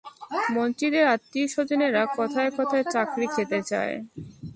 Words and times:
মন্ত্রীদের 0.55 1.05
আত্মীয়স্বজনেরা 1.07 2.01
কথায় 2.17 2.51
কথায় 2.57 2.85
চাকরি 2.93 3.27
খেতে 3.35 3.59
চায়। 3.69 3.95